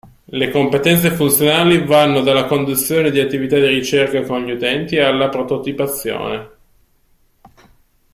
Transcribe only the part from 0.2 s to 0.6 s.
Le